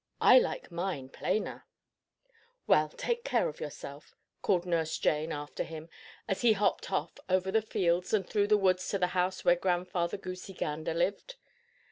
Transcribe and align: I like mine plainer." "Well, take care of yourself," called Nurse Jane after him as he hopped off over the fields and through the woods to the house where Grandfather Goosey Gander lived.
I 0.19 0.39
like 0.39 0.71
mine 0.71 1.09
plainer." 1.09 1.67
"Well, 2.65 2.89
take 2.89 3.23
care 3.23 3.47
of 3.47 3.59
yourself," 3.59 4.15
called 4.41 4.65
Nurse 4.65 4.97
Jane 4.97 5.31
after 5.31 5.61
him 5.61 5.89
as 6.27 6.41
he 6.41 6.53
hopped 6.53 6.91
off 6.91 7.11
over 7.29 7.51
the 7.51 7.61
fields 7.61 8.11
and 8.11 8.27
through 8.27 8.47
the 8.47 8.57
woods 8.57 8.89
to 8.89 8.97
the 8.97 9.09
house 9.13 9.45
where 9.45 9.55
Grandfather 9.55 10.17
Goosey 10.17 10.53
Gander 10.53 10.95
lived. 10.95 11.35